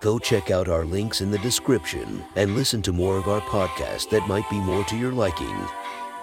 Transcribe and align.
Go 0.00 0.18
check 0.18 0.50
out 0.50 0.68
our 0.68 0.86
links 0.86 1.20
in 1.20 1.30
the 1.30 1.38
description 1.38 2.24
and 2.34 2.54
listen 2.54 2.80
to 2.82 2.92
more 2.92 3.18
of 3.18 3.28
our 3.28 3.42
podcast 3.42 4.08
that 4.08 4.26
might 4.26 4.48
be 4.48 4.58
more 4.58 4.82
to 4.84 4.96
your 4.96 5.12
liking. 5.12 5.54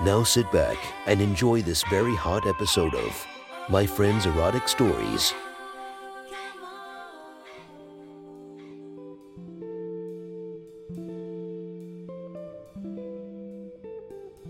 Now 0.02 0.24
sit 0.24 0.52
back 0.52 0.78
and 1.06 1.22
enjoy 1.22 1.62
this 1.62 1.84
very 1.84 2.16
hot 2.16 2.48
episode 2.48 2.96
of 2.96 3.28
My 3.70 3.86
Friend's 3.86 4.26
Erotic 4.26 4.68
Stories. 4.68 5.32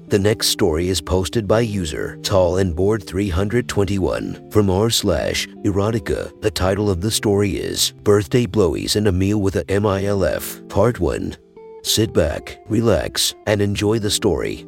The 0.08 0.18
next 0.18 0.48
story 0.48 0.88
is 0.88 1.02
posted 1.02 1.50
by 1.50 1.60
user 1.60 2.16
Tall 2.24 2.60
and 2.60 2.74
Board 2.74 3.06
321 3.06 4.50
from 4.52 4.70
r 4.70 4.90
slash 4.90 5.46
erotica. 5.66 6.32
The 6.42 6.50
title 6.50 6.90
of 6.90 7.02
the 7.02 7.12
story 7.12 7.58
is 7.58 7.92
Birthday 8.04 8.46
Blowies 8.46 8.96
and 8.96 9.08
a 9.08 9.12
Meal 9.12 9.42
with 9.42 9.58
a 9.58 9.66
MILF, 9.66 10.70
Part 10.70 11.02
1. 11.02 11.36
Sit 11.84 12.14
back, 12.14 12.58
relax, 12.70 13.36
and 13.48 13.62
enjoy 13.62 14.00
the 14.00 14.10
story. 14.10 14.66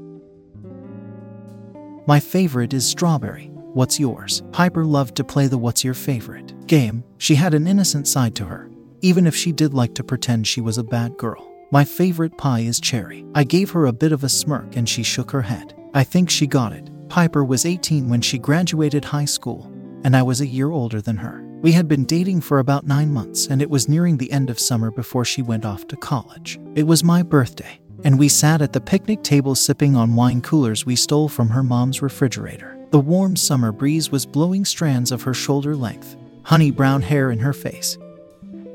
My 2.06 2.20
favorite 2.20 2.74
is 2.74 2.86
strawberry. 2.86 3.50
What's 3.74 3.98
yours? 3.98 4.44
Piper 4.52 4.84
loved 4.84 5.16
to 5.16 5.24
play 5.24 5.48
the 5.48 5.58
What's 5.58 5.86
Your 5.86 5.94
Favorite 5.94 6.68
game. 6.68 7.02
She 7.18 7.36
had 7.36 7.54
an 7.54 7.66
innocent 7.66 8.10
side 8.10 8.36
to 8.36 8.46
her, 8.46 8.70
even 9.00 9.26
if 9.26 9.38
she 9.38 9.54
did 9.54 9.74
like 9.74 9.96
to 9.96 10.04
pretend 10.04 10.48
she 10.48 10.60
was 10.60 10.78
a 10.78 10.84
bad 10.84 11.16
girl. 11.16 11.49
My 11.72 11.86
favorite 11.86 12.36
pie 12.36 12.62
is 12.62 12.80
cherry. 12.80 13.24
I 13.36 13.44
gave 13.44 13.70
her 13.72 13.86
a 13.86 13.94
bit 13.94 14.12
of 14.12 14.24
a 14.24 14.30
smirk 14.30 14.76
and 14.76 14.90
she 14.90 15.04
shook 15.04 15.30
her 15.30 15.44
head. 15.44 15.76
I 15.94 16.04
think 16.04 16.28
she 16.28 16.48
got 16.48 16.74
it. 16.74 16.90
Piper 17.10 17.44
was 17.44 17.64
18 17.64 18.10
when 18.10 18.22
she 18.22 18.40
graduated 18.40 19.06
high 19.06 19.26
school, 19.26 19.72
and 20.04 20.16
I 20.16 20.24
was 20.24 20.42
a 20.42 20.48
year 20.48 20.72
older 20.72 21.00
than 21.00 21.18
her. 21.18 21.44
We 21.62 21.72
had 21.74 21.88
been 21.88 22.06
dating 22.06 22.42
for 22.42 22.58
about 22.58 22.88
nine 22.88 23.12
months, 23.12 23.48
and 23.48 23.62
it 23.62 23.70
was 23.70 23.88
nearing 23.88 24.18
the 24.18 24.32
end 24.32 24.50
of 24.50 24.60
summer 24.60 24.90
before 24.90 25.26
she 25.26 25.44
went 25.44 25.64
off 25.64 25.86
to 25.90 25.96
college. 25.96 26.60
It 26.74 26.88
was 26.88 27.04
my 27.04 27.22
birthday, 27.22 27.80
and 28.04 28.18
we 28.18 28.30
sat 28.30 28.64
at 28.64 28.74
the 28.74 28.82
picnic 28.82 29.22
table 29.22 29.54
sipping 29.54 29.96
on 29.96 30.16
wine 30.16 30.42
coolers 30.42 30.88
we 30.88 30.96
stole 30.96 31.30
from 31.30 31.50
her 31.50 31.62
mom's 31.62 32.02
refrigerator. 32.02 32.80
The 32.90 33.00
warm 33.00 33.36
summer 33.36 33.72
breeze 33.72 34.10
was 34.10 34.26
blowing 34.26 34.66
strands 34.66 35.12
of 35.12 35.22
her 35.22 35.36
shoulder 35.36 35.76
length, 35.76 36.16
honey 36.44 36.72
brown 36.72 37.04
hair 37.04 37.30
in 37.30 37.40
her 37.40 37.54
face, 37.54 37.96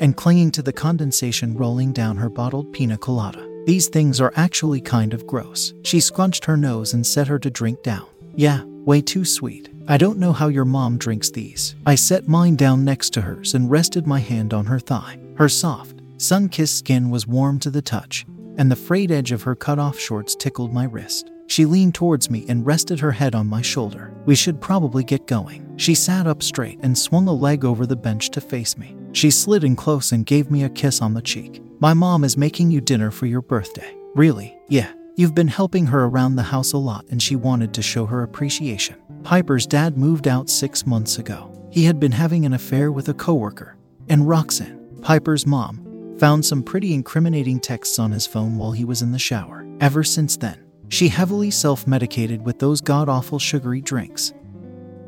and 0.01 0.17
clinging 0.17 0.51
to 0.53 0.63
the 0.63 0.73
condensation 0.73 1.57
rolling 1.57 1.93
down 1.93 2.17
her 2.17 2.29
bottled 2.29 2.73
pina 2.73 2.99
colada. 2.99 3.49
These 3.67 3.89
things 3.89 4.21
are 4.21 4.33
actually 4.37 4.81
kind 4.81 5.15
of 5.15 5.27
gross. 5.27 5.73
She 5.85 6.01
scrunched 6.01 6.45
her 6.45 6.57
nose 6.57 6.93
and 6.93 7.07
set 7.07 7.29
her 7.29 7.39
to 7.39 7.51
drink 7.51 7.83
down. 7.83 8.07
Yeah, 8.35 8.63
way 8.65 9.01
too 9.01 9.25
sweet. 9.25 9.71
I 9.89 9.97
don't 9.97 10.19
know 10.19 10.33
how 10.33 10.49
your 10.49 10.65
mom 10.65 10.99
drinks 10.99 11.31
these. 11.31 11.75
I 11.87 11.95
set 11.95 12.29
mine 12.29 12.57
down 12.57 12.85
next 12.85 13.11
to 13.15 13.21
hers 13.21 13.55
and 13.55 13.71
rested 13.71 14.07
my 14.07 14.19
hand 14.19 14.53
on 14.53 14.67
her 14.67 14.79
thigh. 14.79 15.19
Her 15.37 15.49
soft, 15.49 16.01
sun 16.19 16.49
kissed 16.49 16.79
skin 16.79 17.11
was 17.11 17.27
warm 17.27 17.59
to 17.61 17.71
the 17.71 17.83
touch, 17.83 18.27
and 18.57 18.71
the 18.71 18.77
frayed 18.77 19.11
edge 19.11 19.33
of 19.33 19.43
her 19.43 19.55
cut 19.55 19.79
off 19.79 19.99
shorts 19.99 20.35
tickled 20.35 20.73
my 20.73 20.85
wrist. 20.85 21.31
She 21.47 21.67
leaned 21.67 21.95
towards 21.95 22.31
me 22.31 22.47
and 22.49 22.65
rested 22.65 23.01
her 23.01 23.13
head 23.13 23.35
on 23.35 23.47
my 23.47 23.63
shoulder. 23.63 24.15
We 24.25 24.35
should 24.35 24.61
probably 24.61 25.05
get 25.05 25.27
going. 25.27 25.77
She 25.77 25.95
sat 25.95 26.27
up 26.27 26.43
straight 26.43 26.79
and 26.83 26.97
swung 26.97 27.29
a 27.29 27.33
leg 27.33 27.65
over 27.65 27.87
the 27.87 27.97
bench 27.97 28.31
to 28.31 28.41
face 28.41 28.79
me. 28.79 28.97
She 29.15 29.31
slid 29.31 29.63
in 29.63 29.77
close 29.77 30.11
and 30.11 30.27
gave 30.27 30.51
me 30.51 30.65
a 30.65 30.69
kiss 30.69 31.01
on 31.01 31.15
the 31.15 31.23
cheek. 31.23 31.63
My 31.79 31.95
mom 31.95 32.25
is 32.25 32.37
making 32.37 32.73
you 32.73 32.81
dinner 32.81 33.13
for 33.13 33.27
your 33.27 33.43
birthday. 33.43 33.97
Really? 34.17 34.59
Yeah. 34.69 34.93
You've 35.17 35.37
been 35.37 35.47
helping 35.47 35.87
her 35.87 36.07
around 36.07 36.35
the 36.35 36.43
house 36.43 36.73
a 36.73 36.79
lot 36.79 37.05
and 37.11 37.23
she 37.23 37.37
wanted 37.37 37.73
to 37.75 37.83
show 37.83 38.07
her 38.07 38.25
appreciation. 38.25 38.97
Piper's 39.23 39.69
dad 39.69 39.97
moved 39.97 40.27
out 40.27 40.51
six 40.51 40.85
months 40.85 41.19
ago. 41.19 41.53
He 41.71 41.85
had 41.85 42.01
been 42.01 42.11
having 42.11 42.45
an 42.45 42.55
affair 42.55 42.91
with 42.91 43.09
a 43.09 43.15
coworker. 43.15 43.77
And 44.09 44.29
Roxanne, 44.29 44.99
Piper's 45.01 45.47
mom, 45.47 46.17
found 46.19 46.45
some 46.45 46.65
pretty 46.65 46.93
incriminating 46.93 47.61
texts 47.61 48.01
on 48.01 48.11
his 48.11 48.27
phone 48.27 48.59
while 48.59 48.73
he 48.73 48.85
was 48.85 49.01
in 49.01 49.13
the 49.13 49.19
shower. 49.21 49.65
Ever 49.81 50.03
since 50.03 50.37
then, 50.37 50.65
she 50.89 51.07
heavily 51.07 51.53
self 51.53 51.87
medicated 51.87 52.45
with 52.45 52.59
those 52.59 52.81
god 52.81 53.09
awful 53.09 53.39
sugary 53.39 53.81
drinks 53.81 54.33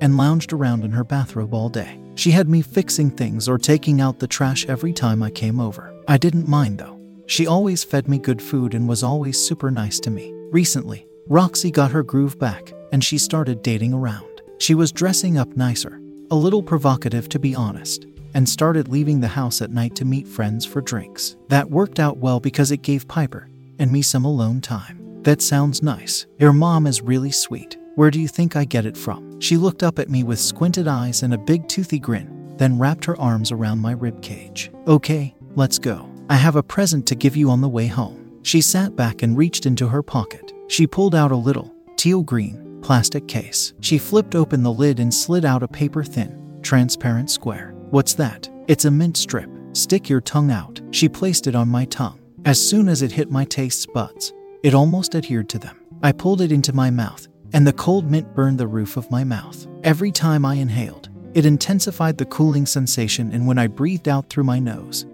and 0.01 0.17
lounged 0.17 0.53
around 0.53 0.85
in 0.85 0.93
her 0.93 1.05
bathrobe 1.05 1.53
all 1.53 1.69
day. 1.69 2.01
She 2.17 2.31
had 2.31 2.49
me 2.49 2.63
fixing 2.63 3.11
things 3.11 3.47
or 3.47 3.59
taking 3.59 4.01
out 4.01 4.19
the 4.19 4.27
trash 4.27 4.67
every 4.67 4.93
time 4.93 5.23
I 5.23 5.31
came 5.31 5.61
over. 5.61 5.95
I 6.09 6.17
didn't 6.17 6.49
mind 6.49 6.79
though. 6.79 6.99
She 7.27 7.47
always 7.47 7.85
fed 7.85 8.09
me 8.09 8.19
good 8.19 8.41
food 8.41 8.73
and 8.75 8.89
was 8.89 9.03
always 9.03 9.39
super 9.39 9.71
nice 9.71 10.01
to 10.01 10.11
me. 10.11 10.33
Recently, 10.51 11.07
Roxy 11.29 11.71
got 11.71 11.91
her 11.91 12.03
groove 12.03 12.39
back 12.39 12.73
and 12.91 13.05
she 13.05 13.19
started 13.19 13.63
dating 13.63 13.93
around. 13.93 14.25
She 14.59 14.75
was 14.75 14.93
dressing 14.93 15.37
up 15.37 15.57
nicer, 15.57 16.01
a 16.31 16.37
little 16.37 16.63
provocative 16.63 17.29
to 17.29 17.39
be 17.39 17.55
honest, 17.55 18.07
and 18.33 18.49
started 18.49 18.89
leaving 18.89 19.21
the 19.21 19.29
house 19.29 19.61
at 19.61 19.71
night 19.71 19.95
to 19.97 20.07
meet 20.07 20.27
friends 20.27 20.65
for 20.65 20.81
drinks. 20.81 21.37
That 21.49 21.71
worked 21.71 22.01
out 22.01 22.17
well 22.17 22.41
because 22.41 22.71
it 22.71 22.83
gave 22.83 23.07
Piper 23.09 23.49
and 23.79 23.93
me 23.93 24.01
some 24.01 24.25
alone 24.25 24.63
time. 24.63 25.23
That 25.23 25.43
sounds 25.43 25.83
nice. 25.83 26.27
Your 26.39 26.55
mom 26.55 26.87
is 26.87 27.03
really 27.03 27.33
sweet. 27.33 27.77
Where 27.97 28.11
do 28.11 28.21
you 28.21 28.29
think 28.29 28.57
I 28.57 28.67
get 28.67 28.85
it 28.85 28.95
from? 28.95 29.41
She 29.41 29.57
looked 29.57 29.83
up 29.83 29.99
at 29.99 30.11
me 30.11 30.23
with 30.23 30.39
squinted 30.39 30.87
eyes 30.87 31.23
and 31.23 31.33
a 31.33 31.39
big 31.39 31.67
toothy 31.67 31.99
grin, 31.99 32.55
then 32.59 32.79
wrapped 32.79 33.07
her 33.07 33.19
arms 33.19 33.51
around 33.51 33.79
my 33.79 33.93
rib 33.93 34.21
cage. 34.21 34.71
Okay, 34.87 35.35
let's 35.55 35.79
go. 35.79 36.07
I 36.29 36.37
have 36.37 36.57
a 36.57 36.63
present 36.63 37.07
to 37.07 37.15
give 37.15 37.37
you 37.37 37.49
on 37.49 37.63
the 37.63 37.71
way 37.71 37.87
home. 37.87 38.39
She 38.43 38.61
sat 38.61 38.97
back 38.97 39.23
and 39.23 39.35
reached 39.35 39.65
into 39.65 39.89
her 39.89 40.03
pocket. 40.03 40.53
She 40.69 40.87
pulled 40.87 41.15
out 41.15 41.33
a 41.33 41.37
little, 41.37 41.75
teal 41.97 42.23
green, 42.23 42.81
plastic 42.83 43.29
case. 43.29 43.73
She 43.81 43.97
flipped 43.97 44.35
open 44.35 44.63
the 44.63 44.71
lid 44.71 45.01
and 45.01 45.13
slid 45.13 45.47
out 45.47 45.63
a 45.63 45.69
paper 45.69 46.05
thin, 46.05 46.59
transparent 46.61 47.31
square. 47.31 47.73
What's 47.89 48.13
that? 48.17 48.47
It's 48.69 48.85
a 48.85 48.91
mint 48.91 49.17
strip. 49.17 49.49
Stick 49.73 50.11
your 50.11 50.21
tongue 50.21 50.51
out. 50.51 50.83
She 50.91 51.09
placed 51.09 51.47
it 51.47 51.55
on 51.55 51.69
my 51.69 51.87
tongue. 51.87 52.21
As 52.45 52.61
soon 52.61 52.91
as 52.91 53.01
it 53.01 53.13
hit 53.13 53.31
my 53.31 53.47
taste 53.47 53.91
buds, 53.95 54.35
it 54.63 54.75
almost 54.75 55.15
adhered 55.15 55.49
to 55.49 55.59
them. 55.59 55.81
I 56.03 56.13
pulled 56.13 56.43
it 56.43 56.53
into 56.53 56.75
my 56.75 56.91
mouth, 56.91 57.27
and 57.53 57.67
the 57.67 57.73
cold 57.73 58.11
mint 58.11 58.35
burned 58.35 58.59
the 58.59 58.67
roof 58.67 58.97
of 58.97 59.11
my 59.11 59.25
mouth. 59.25 59.67
Every 59.85 60.13
time 60.13 60.45
I 60.45 60.55
inhaled, 60.55 61.09
it 61.35 61.47
intensified 61.47 62.19
the 62.19 62.25
cooling 62.25 62.67
sensation, 62.67 63.33
and 63.33 63.47
when 63.47 63.59
I 63.59 63.67
breathed 63.67 64.09
out 64.09 64.29
through 64.29 64.45
my 64.45 64.59
nose, 64.59 65.07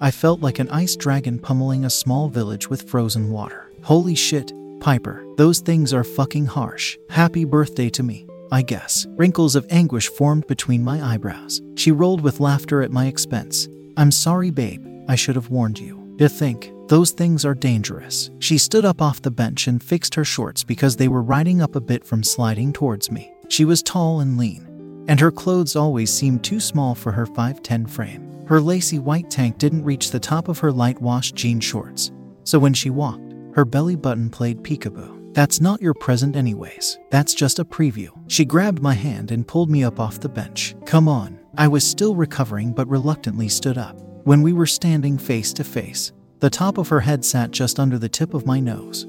I 0.00 0.10
felt 0.10 0.40
like 0.40 0.58
an 0.58 0.70
ice 0.70 0.96
dragon 0.96 1.38
pummeling 1.38 1.84
a 1.84 1.90
small 1.90 2.28
village 2.28 2.70
with 2.70 2.88
frozen 2.88 3.30
water. 3.30 3.70
Holy 3.82 4.14
shit, 4.14 4.52
Piper, 4.80 5.22
those 5.36 5.60
things 5.60 5.92
are 5.92 6.04
fucking 6.04 6.46
harsh. 6.46 6.96
Happy 7.10 7.44
birthday 7.44 7.90
to 7.90 8.02
me, 8.02 8.26
I 8.50 8.62
guess. 8.62 9.06
Wrinkles 9.10 9.54
of 9.54 9.66
anguish 9.68 10.08
formed 10.08 10.46
between 10.46 10.82
my 10.82 11.02
eyebrows. 11.04 11.60
She 11.76 11.92
rolled 11.92 12.22
with 12.22 12.40
laughter 12.40 12.82
at 12.82 12.90
my 12.90 13.06
expense. 13.06 13.68
I'm 13.98 14.10
sorry, 14.10 14.50
babe, 14.50 14.86
I 15.06 15.16
should 15.16 15.36
have 15.36 15.50
warned 15.50 15.78
you. 15.78 16.16
To 16.18 16.28
think, 16.28 16.72
those 16.90 17.12
things 17.12 17.44
are 17.44 17.54
dangerous. 17.54 18.30
She 18.40 18.58
stood 18.58 18.84
up 18.84 19.00
off 19.00 19.22
the 19.22 19.30
bench 19.30 19.68
and 19.68 19.80
fixed 19.80 20.16
her 20.16 20.24
shorts 20.24 20.64
because 20.64 20.96
they 20.96 21.06
were 21.06 21.22
riding 21.22 21.62
up 21.62 21.76
a 21.76 21.80
bit 21.80 22.04
from 22.04 22.24
sliding 22.24 22.72
towards 22.72 23.12
me. 23.12 23.32
She 23.48 23.64
was 23.64 23.80
tall 23.80 24.18
and 24.18 24.36
lean, 24.36 25.04
and 25.06 25.20
her 25.20 25.30
clothes 25.30 25.76
always 25.76 26.12
seemed 26.12 26.42
too 26.42 26.58
small 26.58 26.96
for 26.96 27.12
her 27.12 27.26
5'10 27.26 27.88
frame. 27.88 28.44
Her 28.48 28.60
lacy 28.60 28.98
white 28.98 29.30
tank 29.30 29.58
didn't 29.58 29.84
reach 29.84 30.10
the 30.10 30.18
top 30.18 30.48
of 30.48 30.58
her 30.58 30.72
light 30.72 31.00
wash 31.00 31.30
jean 31.30 31.60
shorts, 31.60 32.10
so 32.42 32.58
when 32.58 32.74
she 32.74 32.90
walked, 32.90 33.34
her 33.54 33.64
belly 33.64 33.94
button 33.94 34.28
played 34.28 34.64
peekaboo. 34.64 35.32
That's 35.32 35.60
not 35.60 35.80
your 35.80 35.94
present, 35.94 36.34
anyways. 36.34 36.98
That's 37.10 37.34
just 37.34 37.60
a 37.60 37.64
preview. 37.64 38.08
She 38.26 38.44
grabbed 38.44 38.82
my 38.82 38.94
hand 38.94 39.30
and 39.30 39.46
pulled 39.46 39.70
me 39.70 39.84
up 39.84 40.00
off 40.00 40.18
the 40.18 40.28
bench. 40.28 40.74
Come 40.86 41.06
on. 41.06 41.38
I 41.56 41.68
was 41.68 41.86
still 41.86 42.16
recovering 42.16 42.72
but 42.72 42.88
reluctantly 42.88 43.48
stood 43.48 43.78
up. 43.78 43.96
When 44.24 44.42
we 44.42 44.52
were 44.52 44.66
standing 44.66 45.18
face 45.18 45.52
to 45.52 45.62
face, 45.62 46.10
the 46.40 46.50
top 46.50 46.78
of 46.78 46.88
her 46.88 47.00
head 47.00 47.24
sat 47.24 47.50
just 47.50 47.78
under 47.78 47.98
the 47.98 48.08
tip 48.08 48.34
of 48.34 48.46
my 48.46 48.60
nose, 48.60 49.04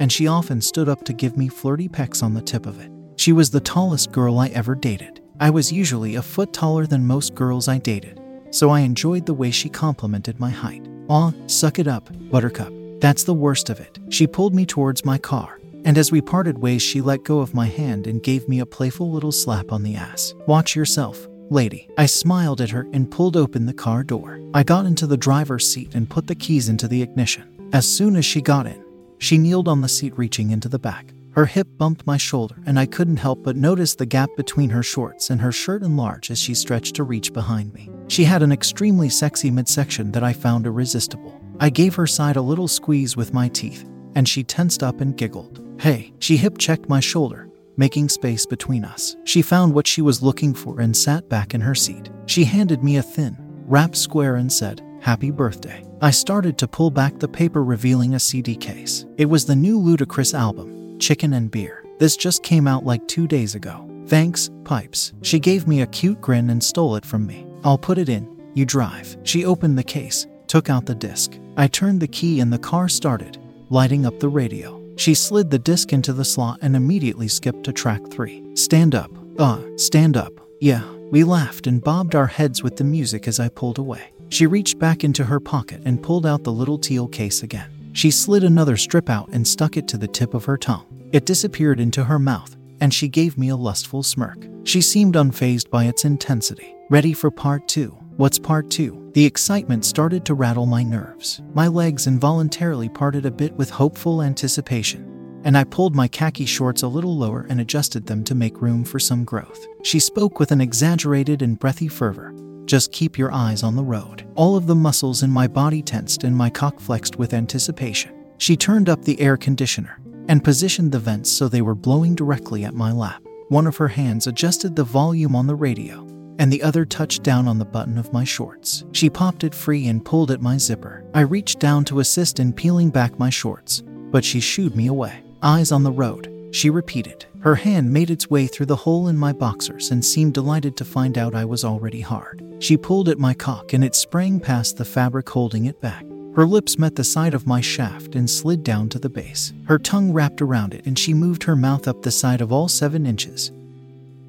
and 0.00 0.10
she 0.10 0.26
often 0.26 0.60
stood 0.60 0.88
up 0.88 1.04
to 1.04 1.12
give 1.12 1.36
me 1.36 1.48
flirty 1.48 1.88
pecks 1.88 2.22
on 2.22 2.34
the 2.34 2.42
tip 2.42 2.66
of 2.66 2.80
it. 2.80 2.90
She 3.16 3.32
was 3.32 3.50
the 3.50 3.60
tallest 3.60 4.10
girl 4.12 4.38
I 4.38 4.48
ever 4.48 4.74
dated. 4.74 5.20
I 5.38 5.50
was 5.50 5.70
usually 5.70 6.14
a 6.14 6.22
foot 6.22 6.52
taller 6.52 6.86
than 6.86 7.06
most 7.06 7.34
girls 7.34 7.68
I 7.68 7.78
dated, 7.78 8.20
so 8.50 8.70
I 8.70 8.80
enjoyed 8.80 9.26
the 9.26 9.34
way 9.34 9.50
she 9.50 9.68
complimented 9.68 10.40
my 10.40 10.50
height. 10.50 10.86
Aw, 11.08 11.32
suck 11.46 11.78
it 11.78 11.86
up, 11.86 12.08
Buttercup. 12.30 12.72
That's 13.00 13.24
the 13.24 13.34
worst 13.34 13.68
of 13.68 13.78
it. 13.78 13.98
She 14.08 14.26
pulled 14.26 14.54
me 14.54 14.64
towards 14.64 15.04
my 15.04 15.18
car, 15.18 15.60
and 15.84 15.98
as 15.98 16.10
we 16.10 16.22
parted 16.22 16.58
ways, 16.58 16.80
she 16.80 17.02
let 17.02 17.22
go 17.22 17.40
of 17.40 17.54
my 17.54 17.66
hand 17.66 18.06
and 18.06 18.22
gave 18.22 18.48
me 18.48 18.60
a 18.60 18.66
playful 18.66 19.10
little 19.10 19.32
slap 19.32 19.72
on 19.72 19.82
the 19.82 19.94
ass. 19.94 20.34
Watch 20.46 20.74
yourself, 20.74 21.28
lady. 21.50 21.88
I 21.96 22.06
smiled 22.06 22.60
at 22.60 22.70
her 22.70 22.88
and 22.92 23.10
pulled 23.10 23.36
open 23.36 23.66
the 23.66 23.74
car 23.74 24.02
door. 24.02 24.40
I 24.54 24.62
got 24.62 24.86
into 24.86 25.06
the 25.06 25.16
driver's 25.16 25.70
seat 25.70 25.94
and 25.94 26.10
put 26.10 26.26
the 26.26 26.34
keys 26.34 26.68
into 26.68 26.88
the 26.88 27.02
ignition. 27.02 27.70
As 27.72 27.86
soon 27.86 28.16
as 28.16 28.24
she 28.24 28.40
got 28.40 28.66
in, 28.66 28.84
she 29.18 29.38
kneeled 29.38 29.68
on 29.68 29.80
the 29.80 29.88
seat, 29.88 30.16
reaching 30.16 30.50
into 30.50 30.68
the 30.68 30.78
back. 30.78 31.12
Her 31.32 31.46
hip 31.46 31.68
bumped 31.76 32.06
my 32.06 32.16
shoulder, 32.16 32.56
and 32.64 32.78
I 32.78 32.86
couldn't 32.86 33.18
help 33.18 33.42
but 33.42 33.56
notice 33.56 33.94
the 33.94 34.06
gap 34.06 34.30
between 34.36 34.70
her 34.70 34.82
shorts 34.82 35.28
and 35.28 35.40
her 35.40 35.52
shirt 35.52 35.82
enlarge 35.82 36.30
as 36.30 36.38
she 36.38 36.54
stretched 36.54 36.94
to 36.96 37.04
reach 37.04 37.32
behind 37.32 37.74
me. 37.74 37.90
She 38.08 38.24
had 38.24 38.42
an 38.42 38.52
extremely 38.52 39.10
sexy 39.10 39.50
midsection 39.50 40.12
that 40.12 40.24
I 40.24 40.32
found 40.32 40.66
irresistible. 40.66 41.38
I 41.60 41.68
gave 41.68 41.94
her 41.96 42.06
side 42.06 42.36
a 42.36 42.42
little 42.42 42.68
squeeze 42.68 43.16
with 43.16 43.34
my 43.34 43.48
teeth, 43.48 43.84
and 44.14 44.26
she 44.26 44.44
tensed 44.44 44.82
up 44.82 45.02
and 45.02 45.16
giggled. 45.16 45.62
Hey, 45.78 46.14
she 46.20 46.38
hip 46.38 46.56
checked 46.56 46.88
my 46.88 47.00
shoulder, 47.00 47.45
making 47.76 48.08
space 48.08 48.46
between 48.46 48.84
us. 48.84 49.16
She 49.24 49.42
found 49.42 49.74
what 49.74 49.86
she 49.86 50.02
was 50.02 50.22
looking 50.22 50.54
for 50.54 50.80
and 50.80 50.96
sat 50.96 51.28
back 51.28 51.54
in 51.54 51.60
her 51.60 51.74
seat. 51.74 52.10
She 52.26 52.44
handed 52.44 52.82
me 52.82 52.96
a 52.96 53.02
thin, 53.02 53.36
wrapped 53.66 53.96
square 53.96 54.36
and 54.36 54.52
said, 54.52 54.82
Happy 55.00 55.30
birthday. 55.30 55.84
I 56.00 56.10
started 56.10 56.58
to 56.58 56.68
pull 56.68 56.90
back 56.90 57.18
the 57.18 57.28
paper, 57.28 57.62
revealing 57.62 58.14
a 58.14 58.20
CD 58.20 58.56
case. 58.56 59.06
It 59.18 59.26
was 59.26 59.46
the 59.46 59.56
new 59.56 59.80
Ludacris 59.80 60.34
album, 60.34 60.98
chicken 60.98 61.34
and 61.34 61.50
beer. 61.50 61.84
This 61.98 62.16
just 62.16 62.42
came 62.42 62.66
out 62.66 62.84
like 62.84 63.06
two 63.06 63.26
days 63.26 63.54
ago. 63.54 63.88
Thanks, 64.06 64.50
Pipes. 64.64 65.12
She 65.22 65.38
gave 65.38 65.66
me 65.66 65.82
a 65.82 65.86
cute 65.86 66.20
grin 66.20 66.50
and 66.50 66.62
stole 66.62 66.96
it 66.96 67.06
from 67.06 67.26
me. 67.26 67.46
I'll 67.64 67.78
put 67.78 67.98
it 67.98 68.08
in. 68.08 68.28
You 68.54 68.64
drive. 68.64 69.16
She 69.22 69.44
opened 69.44 69.78
the 69.78 69.84
case, 69.84 70.26
took 70.46 70.70
out 70.70 70.86
the 70.86 70.94
disc. 70.94 71.38
I 71.56 71.66
turned 71.68 72.00
the 72.00 72.08
key 72.08 72.40
and 72.40 72.52
the 72.52 72.58
car 72.58 72.88
started, 72.88 73.38
lighting 73.70 74.06
up 74.06 74.20
the 74.20 74.28
radio. 74.28 74.80
She 74.96 75.14
slid 75.14 75.50
the 75.50 75.58
disc 75.58 75.92
into 75.92 76.12
the 76.12 76.24
slot 76.24 76.58
and 76.62 76.74
immediately 76.74 77.28
skipped 77.28 77.64
to 77.64 77.72
track 77.72 78.00
three. 78.10 78.42
Stand 78.54 78.94
up. 78.94 79.10
Uh, 79.38 79.60
stand 79.76 80.16
up. 80.16 80.32
Yeah. 80.60 80.82
We 81.10 81.22
laughed 81.22 81.68
and 81.68 81.84
bobbed 81.84 82.16
our 82.16 82.26
heads 82.26 82.62
with 82.62 82.76
the 82.76 82.84
music 82.84 83.28
as 83.28 83.38
I 83.38 83.48
pulled 83.48 83.78
away. 83.78 84.12
She 84.28 84.46
reached 84.46 84.78
back 84.78 85.04
into 85.04 85.24
her 85.24 85.38
pocket 85.38 85.82
and 85.84 86.02
pulled 86.02 86.26
out 86.26 86.42
the 86.42 86.52
little 86.52 86.78
teal 86.78 87.06
case 87.06 87.44
again. 87.44 87.70
She 87.92 88.10
slid 88.10 88.42
another 88.42 88.76
strip 88.76 89.08
out 89.08 89.28
and 89.32 89.46
stuck 89.46 89.76
it 89.76 89.86
to 89.88 89.98
the 89.98 90.08
tip 90.08 90.34
of 90.34 90.44
her 90.46 90.56
tongue. 90.56 90.84
It 91.12 91.24
disappeared 91.24 91.78
into 91.78 92.04
her 92.04 92.18
mouth, 92.18 92.56
and 92.80 92.92
she 92.92 93.08
gave 93.08 93.38
me 93.38 93.50
a 93.50 93.56
lustful 93.56 94.02
smirk. 94.02 94.38
She 94.64 94.80
seemed 94.80 95.14
unfazed 95.14 95.70
by 95.70 95.84
its 95.84 96.04
intensity. 96.04 96.74
Ready 96.90 97.12
for 97.12 97.30
part 97.30 97.68
two? 97.68 97.96
What's 98.16 98.38
part 98.38 98.70
two? 98.70 99.10
The 99.12 99.26
excitement 99.26 99.84
started 99.84 100.24
to 100.24 100.32
rattle 100.32 100.64
my 100.64 100.82
nerves. 100.82 101.42
My 101.52 101.68
legs 101.68 102.06
involuntarily 102.06 102.88
parted 102.88 103.26
a 103.26 103.30
bit 103.30 103.52
with 103.52 103.68
hopeful 103.68 104.22
anticipation, 104.22 105.42
and 105.44 105.54
I 105.54 105.64
pulled 105.64 105.94
my 105.94 106.08
khaki 106.08 106.46
shorts 106.46 106.80
a 106.80 106.88
little 106.88 107.14
lower 107.14 107.46
and 107.50 107.60
adjusted 107.60 108.06
them 108.06 108.24
to 108.24 108.34
make 108.34 108.62
room 108.62 108.84
for 108.84 108.98
some 108.98 109.24
growth. 109.24 109.66
She 109.82 110.00
spoke 110.00 110.40
with 110.40 110.50
an 110.50 110.62
exaggerated 110.62 111.42
and 111.42 111.58
breathy 111.58 111.88
fervor. 111.88 112.34
Just 112.64 112.90
keep 112.90 113.18
your 113.18 113.30
eyes 113.32 113.62
on 113.62 113.76
the 113.76 113.84
road. 113.84 114.26
All 114.34 114.56
of 114.56 114.66
the 114.66 114.74
muscles 114.74 115.22
in 115.22 115.30
my 115.30 115.46
body 115.46 115.82
tensed 115.82 116.24
and 116.24 116.34
my 116.34 116.48
cock 116.48 116.80
flexed 116.80 117.16
with 117.16 117.34
anticipation. 117.34 118.14
She 118.38 118.56
turned 118.56 118.88
up 118.88 119.02
the 119.02 119.20
air 119.20 119.36
conditioner 119.36 120.00
and 120.26 120.42
positioned 120.42 120.90
the 120.90 121.00
vents 121.00 121.30
so 121.30 121.48
they 121.48 121.60
were 121.60 121.74
blowing 121.74 122.14
directly 122.14 122.64
at 122.64 122.72
my 122.72 122.92
lap. 122.92 123.22
One 123.50 123.66
of 123.66 123.76
her 123.76 123.88
hands 123.88 124.26
adjusted 124.26 124.74
the 124.74 124.84
volume 124.84 125.36
on 125.36 125.46
the 125.46 125.54
radio, 125.54 126.06
and 126.38 126.52
the 126.52 126.62
other 126.62 126.84
touched 126.84 127.22
down 127.22 127.48
on 127.48 127.58
the 127.58 127.64
button 127.64 127.98
of 127.98 128.12
my 128.12 128.24
shorts. 128.24 128.84
She 128.92 129.10
popped 129.10 129.44
it 129.44 129.54
free 129.54 129.88
and 129.88 130.04
pulled 130.04 130.30
at 130.30 130.42
my 130.42 130.56
zipper. 130.56 131.04
I 131.14 131.20
reached 131.20 131.58
down 131.58 131.84
to 131.86 132.00
assist 132.00 132.40
in 132.40 132.52
peeling 132.52 132.90
back 132.90 133.18
my 133.18 133.30
shorts, 133.30 133.82
but 134.10 134.24
she 134.24 134.40
shooed 134.40 134.76
me 134.76 134.86
away. 134.86 135.22
Eyes 135.42 135.72
on 135.72 135.82
the 135.82 135.92
road, 135.92 136.32
she 136.52 136.70
repeated. 136.70 137.26
Her 137.40 137.54
hand 137.54 137.92
made 137.92 138.10
its 138.10 138.30
way 138.30 138.46
through 138.46 138.66
the 138.66 138.76
hole 138.76 139.08
in 139.08 139.16
my 139.16 139.32
boxers 139.32 139.90
and 139.90 140.04
seemed 140.04 140.34
delighted 140.34 140.76
to 140.78 140.84
find 140.84 141.16
out 141.16 141.34
I 141.34 141.44
was 141.44 141.64
already 141.64 142.00
hard. 142.00 142.42
She 142.58 142.76
pulled 142.76 143.08
at 143.08 143.18
my 143.18 143.34
cock 143.34 143.72
and 143.72 143.84
it 143.84 143.94
sprang 143.94 144.40
past 144.40 144.76
the 144.76 144.84
fabric, 144.84 145.28
holding 145.28 145.66
it 145.66 145.80
back. 145.80 146.04
Her 146.34 146.46
lips 146.46 146.78
met 146.78 146.96
the 146.96 147.04
side 147.04 147.34
of 147.34 147.46
my 147.46 147.60
shaft 147.60 148.14
and 148.14 148.28
slid 148.28 148.64
down 148.64 148.88
to 148.90 148.98
the 148.98 149.08
base. 149.08 149.52
Her 149.66 149.78
tongue 149.78 150.12
wrapped 150.12 150.42
around 150.42 150.74
it 150.74 150.86
and 150.86 150.98
she 150.98 151.14
moved 151.14 151.44
her 151.44 151.56
mouth 151.56 151.86
up 151.86 152.02
the 152.02 152.10
side 152.10 152.40
of 152.40 152.52
all 152.52 152.68
seven 152.68 153.06
inches, 153.06 153.52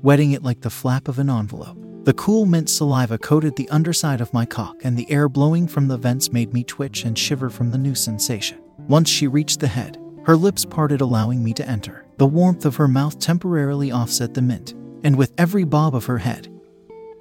wetting 0.04 0.32
it 0.32 0.44
like 0.44 0.62
the 0.62 0.70
flap 0.70 1.08
of 1.08 1.20
an 1.20 1.30
envelope. 1.30 1.78
The 2.08 2.14
cool 2.14 2.46
mint 2.46 2.70
saliva 2.70 3.18
coated 3.18 3.58
the 3.58 3.68
underside 3.68 4.22
of 4.22 4.34
my 4.34 4.46
cock, 4.46 4.78
and 4.86 4.96
the 4.96 5.12
air 5.12 5.28
blowing 5.28 5.68
from 5.68 5.90
the 5.90 5.98
vents 5.98 6.32
made 6.32 6.54
me 6.54 6.64
twitch 6.64 7.04
and 7.04 7.20
shiver 7.20 7.50
from 7.50 7.70
the 7.70 7.78
new 7.78 7.96
sensation. 7.96 8.60
Once 8.88 9.10
she 9.10 9.28
reached 9.28 9.60
the 9.60 9.68
head, 9.68 9.98
her 10.24 10.38
lips 10.38 10.64
parted, 10.64 11.02
allowing 11.02 11.44
me 11.44 11.52
to 11.52 11.68
enter. 11.68 12.06
The 12.16 12.26
warmth 12.26 12.66
of 12.66 12.78
her 12.78 12.88
mouth 12.88 13.20
temporarily 13.20 13.92
offset 13.92 14.34
the 14.34 14.42
mint, 14.42 14.74
and 15.04 15.18
with 15.18 15.34
every 15.38 15.66
bob 15.66 15.94
of 15.96 16.06
her 16.06 16.20
head, 16.20 16.48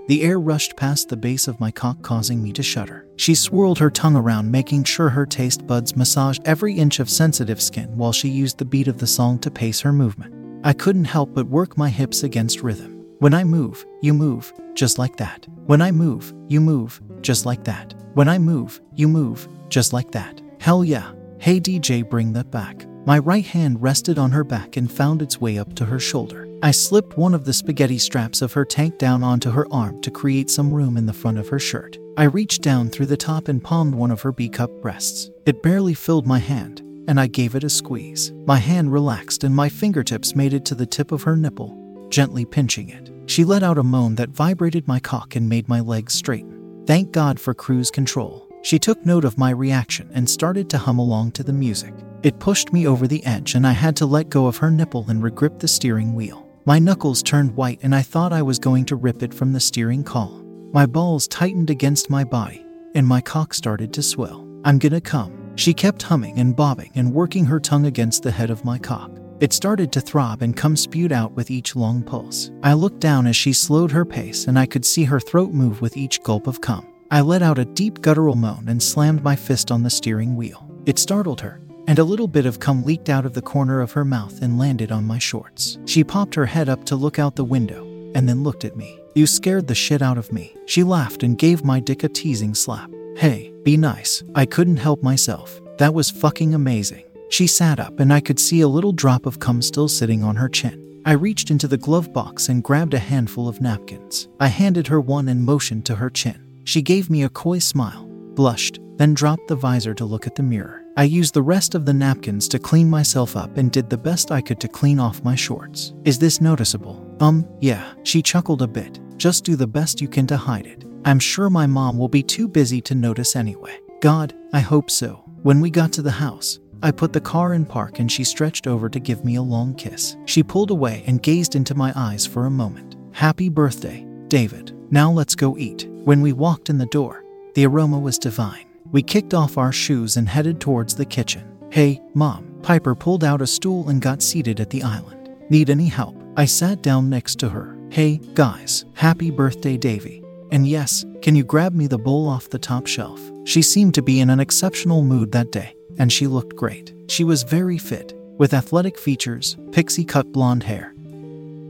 the 0.07 0.23
air 0.23 0.39
rushed 0.39 0.77
past 0.77 1.09
the 1.09 1.17
base 1.17 1.49
of 1.49 1.59
my 1.59 1.73
cock, 1.73 2.01
causing 2.03 2.41
me 2.41 2.53
to 2.53 2.63
shudder. 2.63 3.09
She 3.17 3.35
swirled 3.35 3.81
her 3.81 3.91
tongue 3.91 4.15
around, 4.15 4.53
making 4.53 4.85
sure 4.85 5.09
her 5.09 5.27
taste 5.27 5.67
buds 5.67 5.97
massaged 5.97 6.43
every 6.45 6.75
inch 6.75 7.01
of 7.01 7.11
sensitive 7.11 7.61
skin 7.61 7.97
while 7.97 8.13
she 8.13 8.29
used 8.29 8.59
the 8.59 8.65
beat 8.65 8.87
of 8.87 8.99
the 8.99 9.09
song 9.09 9.41
to 9.41 9.51
pace 9.51 9.81
her 9.81 9.93
movement. 9.93 10.33
I 10.65 10.73
couldn't 10.75 11.07
help 11.07 11.35
but 11.35 11.49
work 11.49 11.77
my 11.77 11.89
hips 11.89 12.23
against 12.23 12.63
rhythm. 12.63 12.96
When 13.19 13.33
I 13.33 13.45
move, 13.45 13.87
you 14.03 14.13
move, 14.13 14.53
just 14.75 14.99
like 14.99 15.17
that. 15.17 15.47
When 15.65 15.81
I 15.81 15.91
move, 15.91 16.35
you 16.49 16.61
move, 16.61 17.01
just 17.23 17.47
like 17.47 17.65
that. 17.65 17.95
When 18.13 18.29
I 18.29 18.37
move, 18.39 18.79
you 18.95 19.09
move, 19.09 19.49
just 19.71 19.95
like 19.95 20.13
that. 20.13 20.43
Hell 20.61 20.85
yeah. 20.85 21.13
Hey 21.39 21.59
DJ, 21.59 22.07
bring 22.07 22.35
that 22.35 22.51
back. 22.51 22.85
My 23.07 23.19
right 23.19 23.45
hand 23.45 23.81
rested 23.81 24.19
on 24.19 24.33
her 24.33 24.45
back 24.45 24.77
and 24.77 24.93
found 24.93 25.23
its 25.23 25.41
way 25.41 25.57
up 25.57 25.73
to 25.77 25.87
her 25.87 25.99
shoulder. 25.99 26.47
I 26.63 26.73
slipped 26.73 27.17
one 27.17 27.33
of 27.33 27.47
the 27.47 27.55
spaghetti 27.55 27.97
straps 27.97 28.43
of 28.43 28.53
her 28.53 28.67
tank 28.67 28.99
down 28.99 29.23
onto 29.23 29.51
her 29.51 29.67
arm 29.73 30.03
to 30.03 30.11
create 30.11 30.51
some 30.51 30.71
room 30.71 30.99
in 30.99 31.07
the 31.07 31.13
front 31.15 31.39
of 31.39 31.49
her 31.49 31.59
shirt. 31.59 31.97
I 32.19 32.25
reached 32.25 32.61
down 32.61 32.91
through 32.91 33.07
the 33.07 33.17
top 33.17 33.49
and 33.49 33.65
palmed 33.65 33.95
one 33.95 34.11
of 34.11 34.21
her 34.23 34.33
B 34.33 34.51
cup 34.51 34.71
breasts. 34.83 35.31
It 35.47 35.63
barely 35.63 35.95
filled 35.95 36.27
my 36.27 36.39
hand, 36.39 36.81
and 37.09 37.19
I 37.19 37.29
gave 37.29 37.55
it 37.55 37.65
a 37.65 37.71
squeeze. 37.71 38.33
My 38.45 38.59
hand 38.59 38.93
relaxed 38.93 39.43
and 39.43 39.55
my 39.55 39.71
fingertips 39.71 40.35
made 40.35 40.53
it 40.53 40.67
to 40.67 40.75
the 40.75 40.87
tip 40.87 41.13
of 41.13 41.23
her 41.23 41.37
nipple, 41.37 41.86
gently 42.11 42.45
pinching 42.45 42.89
it. 42.89 43.11
She 43.27 43.45
let 43.45 43.63
out 43.63 43.79
a 43.79 43.83
moan 43.83 44.15
that 44.17 44.31
vibrated 44.31 44.87
my 44.87 45.01
cock 45.01 45.37
and 45.37 45.49
made 45.49 45.69
my 45.69 45.81
legs 45.81 46.13
straighten. 46.15 46.85
Thank 46.87 47.13
God 47.13 47.41
for 47.41 47.55
cruise 47.55 47.91
control. 47.91 48.49
She 48.63 48.79
took 48.79 49.05
note 49.05 49.25
of 49.25 49.39
my 49.39 49.51
reaction 49.51 50.11
and 50.13 50.29
started 50.29 50.69
to 50.71 50.79
hum 50.79 50.99
along 50.99 51.33
to 51.33 51.43
the 51.43 51.53
music. 51.53 51.95
It 52.23 52.41
pushed 52.41 52.73
me 52.73 52.87
over 52.87 53.07
the 53.07 53.25
edge, 53.25 53.55
and 53.55 53.67
I 53.67 53.73
had 53.73 53.95
to 53.97 54.07
let 54.07 54.31
go 54.31 54.47
of 54.47 54.57
her 54.57 54.71
nipple 54.71 55.07
and 55.09 55.23
regrip 55.23 55.59
the 55.59 55.69
steering 55.69 56.15
wheel. 56.15 56.49
My 56.65 56.79
knuckles 56.81 57.23
turned 57.23 57.55
white, 57.55 57.79
and 57.83 57.95
I 57.95 58.03
thought 58.03 58.33
I 58.33 58.43
was 58.43 58.59
going 58.59 58.85
to 58.87 58.97
rip 58.97 59.23
it 59.23 59.33
from 59.33 59.53
the 59.53 59.61
steering 59.61 60.03
column. 60.03 60.73
My 60.73 60.85
balls 60.85 61.29
tightened 61.29 61.71
against 61.71 62.11
my 62.11 62.25
body, 62.25 62.65
and 62.95 63.07
my 63.07 63.21
cock 63.21 63.55
started 63.55 63.93
to 63.93 64.03
swell. 64.03 64.47
I'm 64.65 64.79
gonna 64.79 65.01
come. 65.01 65.53
She 65.55 65.73
kept 65.73 66.03
humming 66.03 66.39
and 66.39 66.57
bobbing 66.57 66.91
and 66.97 67.15
working 67.15 67.45
her 67.47 67.61
tongue 67.61 67.87
against 67.87 68.25
the 68.25 68.33
head 68.33 68.51
of 68.51 68.65
my 68.65 68.79
cock. 68.79 69.11
It 69.39 69.53
started 69.53 69.93
to 69.93 70.01
throb 70.01 70.41
and 70.41 70.57
come 70.57 70.77
spewed 70.77 71.13
out 71.13 71.33
with 71.33 71.51
each 71.51 71.77
long 71.77 72.03
pulse. 72.03 72.51
I 72.63 72.73
looked 72.73 73.01
down 73.01 73.27
as 73.27 73.37
she 73.37 73.53
slowed 73.53 73.93
her 73.93 74.07
pace, 74.07 74.47
and 74.47 74.59
I 74.59 74.65
could 74.65 74.85
see 74.85 75.05
her 75.05 75.21
throat 75.21 75.53
move 75.53 75.83
with 75.83 75.97
each 75.97 76.23
gulp 76.23 76.47
of 76.47 76.63
cum. 76.63 76.87
I 77.11 77.21
let 77.21 77.43
out 77.43 77.59
a 77.59 77.67
deep 77.67 78.01
guttural 78.01 78.35
moan 78.35 78.65
and 78.69 78.83
slammed 78.83 79.23
my 79.23 79.37
fist 79.37 79.71
on 79.71 79.83
the 79.83 79.91
steering 79.91 80.37
wheel. 80.37 80.67
It 80.87 80.99
startled 80.99 81.43
her, 81.43 81.61
and 81.87 81.99
a 81.99 82.05
little 82.05 82.29
bit 82.29 82.47
of 82.47 82.61
cum 82.61 82.83
leaked 82.83 83.11
out 83.11 83.27
of 83.27 83.35
the 83.35 83.43
corner 83.43 83.83
of 83.83 83.93
her 83.93 84.07
mouth 84.07 84.41
and 84.41 84.59
landed 84.59 84.91
on 84.91 85.05
my 85.05 85.19
shorts. 85.19 85.77
She 85.85 86.03
popped 86.03 86.35
her 86.35 86.47
head 86.47 86.71
up 86.71 86.85
to 86.87 86.97
look 86.97 87.19
out 87.19 87.37
the 87.37 87.45
window 87.45 87.85
and 88.15 88.27
then 88.27 88.43
looked 88.43 88.65
at 88.65 88.77
me. 88.77 88.99
You 89.15 89.27
scared 89.27 89.67
the 89.67 89.75
shit 89.75 90.01
out 90.01 90.17
of 90.17 90.33
me. 90.33 90.57
She 90.65 90.83
laughed 90.83 91.23
and 91.23 91.37
gave 91.37 91.63
my 91.63 91.79
dick 91.79 92.05
a 92.05 92.09
teasing 92.09 92.55
slap. 92.55 92.91
Hey, 93.17 93.53
be 93.65 93.77
nice. 93.77 94.23
I 94.35 94.47
couldn't 94.47 94.79
help 94.79 95.03
myself. 95.03 95.61
That 95.77 95.93
was 95.93 96.11
fucking 96.11 96.55
amazing. 96.55 97.05
She 97.29 97.47
sat 97.47 97.81
up 97.81 98.01
and 98.01 98.13
I 98.13 98.21
could 98.21 98.39
see 98.39 98.61
a 98.61 98.69
little 98.69 98.93
drop 98.93 99.27
of 99.27 99.41
cum 99.41 99.61
still 99.63 99.89
sitting 99.89 100.23
on 100.23 100.37
her 100.37 100.49
chin. 100.49 100.83
I 101.05 101.13
reached 101.13 101.51
into 101.51 101.69
the 101.69 101.77
glove 101.77 102.13
box 102.13 102.49
and 102.49 102.65
grabbed 102.65 102.95
a 102.95 102.99
handful 102.99 103.49
of 103.49 103.61
napkins. 103.61 104.29
I 104.41 104.49
handed 104.49 104.87
her 104.89 105.01
one 105.01 105.29
and 105.29 105.45
motioned 105.45 105.87
to 105.87 105.95
her 105.95 106.11
chin. 106.11 106.43
She 106.65 106.83
gave 106.83 107.11
me 107.11 107.23
a 107.23 107.29
coy 107.29 107.61
smile, 107.61 108.07
blushed, 108.35 108.81
then 108.97 109.15
dropped 109.15 109.47
the 109.47 109.55
visor 109.55 109.95
to 109.95 110.05
look 110.05 110.27
at 110.27 110.35
the 110.35 110.43
mirror. 110.43 110.83
I 110.97 111.05
used 111.05 111.35
the 111.35 111.43
rest 111.43 111.75
of 111.75 111.85
the 111.85 111.93
napkins 111.93 112.49
to 112.49 112.59
clean 112.59 112.89
myself 112.89 113.37
up 113.37 113.57
and 113.57 113.71
did 113.71 113.91
the 113.91 113.99
best 113.99 114.33
I 114.33 114.41
could 114.41 114.59
to 114.61 114.69
clean 114.69 114.99
off 114.99 115.23
my 115.23 115.35
shorts. 115.35 115.93
Is 116.05 116.19
this 116.19 116.41
noticeable? 116.41 117.07
Um, 117.21 117.47
yeah. 117.61 117.93
She 118.03 118.23
chuckled 118.23 118.63
a 118.63 118.67
bit. 118.67 118.99
Just 119.17 119.45
do 119.45 119.57
the 119.57 119.67
best 119.67 120.01
you 120.01 120.09
can 120.09 120.27
to 120.29 120.37
hide 120.37 120.67
it. 120.67 120.85
I'm 121.05 121.19
sure 121.19 121.51
my 121.51 121.67
mom 121.67 121.99
will 121.99 122.09
be 122.09 122.23
too 122.23 122.49
busy 122.49 122.81
to 122.81 122.95
notice 122.95 123.37
anyway. 123.37 123.79
God, 124.01 124.35
I 124.53 124.61
hope 124.61 124.91
so. 124.91 125.23
When 125.43 125.61
we 125.61 125.71
got 125.71 125.93
to 125.93 126.03
the 126.03 126.11
house, 126.11 126.59
I 126.83 126.91
put 126.91 127.13
the 127.13 127.21
car 127.21 127.55
in 127.55 127.65
park 127.65 127.99
and 127.99 128.11
she 128.11 128.25
stretched 128.25 128.67
over 128.67 128.89
to 128.89 129.01
give 129.01 129.25
me 129.25 129.37
a 129.37 129.43
long 129.43 129.75
kiss. 129.75 130.17
She 130.27 130.43
pulled 130.43 130.71
away 130.71 131.03
and 131.07 131.23
gazed 131.23 131.57
into 131.57 131.75
my 131.75 131.93
eyes 131.97 132.27
for 132.27 132.47
a 132.47 132.51
moment. 132.51 132.97
Happy 133.13 133.49
birthday, 133.49 134.07
David. 134.29 134.77
Now 134.91 135.11
let's 135.11 135.35
go 135.35 135.57
eat. 135.57 135.89
When 135.91 136.21
we 136.21 136.33
walked 136.33 136.69
in 136.69 136.79
the 136.79 136.87
door, 136.87 137.25
the 137.55 137.67
aroma 137.67 137.99
was 137.99 138.19
divine. 138.19 138.67
We 138.93 139.03
kicked 139.03 139.35
off 139.35 139.59
our 139.59 139.73
shoes 139.73 140.17
and 140.17 140.29
headed 140.29 140.61
towards 140.61 140.95
the 140.95 141.05
kitchen. 141.07 141.57
Hey, 141.71 142.01
Mom. 142.15 142.53
Piper 142.63 142.95
pulled 142.95 143.23
out 143.23 143.43
a 143.43 143.47
stool 143.47 143.89
and 143.89 144.03
got 144.03 144.21
seated 144.21 144.61
at 144.61 144.71
the 144.71 144.83
island. 144.83 145.31
Need 145.51 145.71
any 145.71 145.87
help? 145.87 146.21
I 146.37 146.45
sat 146.45 146.83
down 146.83 147.09
next 147.09 147.39
to 147.39 147.49
her. 147.49 147.79
Hey, 147.91 148.17
guys, 148.35 148.85
happy 148.95 149.31
birthday, 149.31 149.77
Davy. 149.77 150.25
And 150.51 150.67
yes, 150.67 151.05
can 151.23 151.37
you 151.37 151.45
grab 151.45 151.75
me 151.75 151.87
the 151.87 151.99
bowl 151.99 152.29
off 152.29 152.51
the 152.51 152.59
top 152.59 152.87
shelf? 152.87 153.21
She 153.45 153.63
seemed 153.63 153.95
to 153.95 154.03
be 154.03 154.21
in 154.21 154.31
an 154.31 154.41
exceptional 154.41 155.03
mood 155.03 155.31
that 155.33 155.53
day, 155.53 155.77
and 155.99 156.13
she 156.13 156.27
looked 156.27 156.57
great. 156.57 156.95
She 157.09 157.25
was 157.25 157.43
very 157.43 157.79
fit, 157.79 158.15
with 158.39 158.55
athletic 158.55 158.99
features, 158.99 159.57
pixie 159.73 160.05
cut 160.05 160.33
blonde 160.33 160.63
hair, 160.63 160.95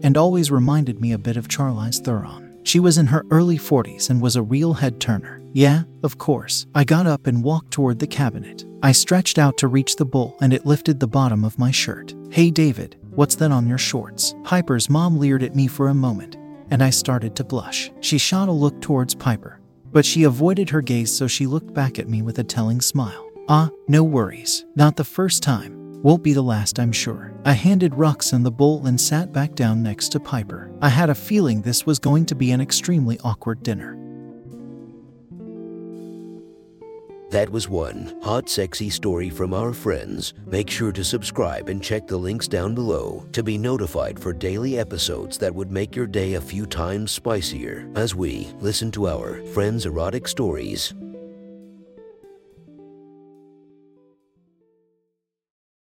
and 0.02 0.16
always 0.16 0.50
reminded 0.50 1.00
me 1.00 1.12
a 1.12 1.18
bit 1.18 1.36
of 1.36 1.48
Charlize 1.48 2.02
Theron. 2.04 2.46
She 2.64 2.80
was 2.80 2.98
in 2.98 3.06
her 3.06 3.24
early 3.30 3.58
40s 3.58 4.10
and 4.10 4.20
was 4.20 4.34
a 4.34 4.42
real 4.42 4.74
head 4.74 4.98
turner. 5.00 5.40
Yeah, 5.52 5.84
of 6.02 6.18
course. 6.18 6.66
I 6.74 6.82
got 6.82 7.06
up 7.06 7.28
and 7.28 7.44
walked 7.44 7.70
toward 7.70 8.00
the 8.00 8.08
cabinet. 8.08 8.64
I 8.82 8.90
stretched 8.90 9.38
out 9.38 9.56
to 9.58 9.68
reach 9.68 9.94
the 9.94 10.04
bowl 10.04 10.36
and 10.40 10.52
it 10.52 10.66
lifted 10.66 10.98
the 10.98 11.06
bottom 11.06 11.44
of 11.44 11.60
my 11.60 11.70
shirt. 11.70 12.12
Hey, 12.30 12.50
David, 12.50 12.96
what's 13.10 13.36
that 13.36 13.52
on 13.52 13.68
your 13.68 13.78
shorts? 13.78 14.34
Piper's 14.42 14.90
mom 14.90 15.16
leered 15.16 15.44
at 15.44 15.54
me 15.54 15.68
for 15.68 15.88
a 15.88 15.94
moment, 15.94 16.36
and 16.70 16.82
I 16.82 16.90
started 16.90 17.36
to 17.36 17.44
blush. 17.44 17.92
She 18.00 18.18
shot 18.18 18.48
a 18.48 18.52
look 18.52 18.80
towards 18.80 19.14
Piper, 19.14 19.60
but 19.92 20.04
she 20.04 20.24
avoided 20.24 20.68
her 20.70 20.82
gaze 20.82 21.16
so 21.16 21.28
she 21.28 21.46
looked 21.46 21.72
back 21.72 22.00
at 22.00 22.08
me 22.08 22.20
with 22.20 22.40
a 22.40 22.44
telling 22.44 22.80
smile. 22.80 23.25
Ah, 23.48 23.70
no 23.86 24.02
worries. 24.02 24.64
Not 24.74 24.96
the 24.96 25.04
first 25.04 25.42
time. 25.42 26.02
Won't 26.02 26.24
be 26.24 26.32
the 26.32 26.42
last, 26.42 26.80
I'm 26.80 26.90
sure. 26.90 27.32
I 27.44 27.52
handed 27.52 27.94
Roxanne 27.94 28.42
the 28.42 28.50
bowl 28.50 28.86
and 28.86 29.00
sat 29.00 29.32
back 29.32 29.54
down 29.54 29.84
next 29.84 30.10
to 30.12 30.20
Piper. 30.20 30.72
I 30.82 30.88
had 30.88 31.10
a 31.10 31.14
feeling 31.14 31.62
this 31.62 31.86
was 31.86 32.00
going 32.00 32.26
to 32.26 32.34
be 32.34 32.50
an 32.50 32.60
extremely 32.60 33.20
awkward 33.22 33.62
dinner. 33.62 33.96
That 37.30 37.50
was 37.50 37.68
one 37.68 38.18
hot, 38.22 38.48
sexy 38.48 38.90
story 38.90 39.30
from 39.30 39.54
our 39.54 39.72
friends. 39.72 40.34
Make 40.46 40.70
sure 40.70 40.92
to 40.92 41.04
subscribe 41.04 41.68
and 41.68 41.82
check 41.82 42.06
the 42.06 42.16
links 42.16 42.48
down 42.48 42.74
below 42.74 43.26
to 43.32 43.42
be 43.42 43.58
notified 43.58 44.18
for 44.18 44.32
daily 44.32 44.78
episodes 44.78 45.38
that 45.38 45.54
would 45.54 45.70
make 45.70 45.94
your 45.94 46.06
day 46.06 46.34
a 46.34 46.40
few 46.40 46.66
times 46.66 47.12
spicier 47.12 47.90
as 47.96 48.14
we 48.14 48.52
listen 48.58 48.90
to 48.92 49.08
our 49.08 49.44
friends' 49.46 49.86
erotic 49.86 50.26
stories. 50.26 50.94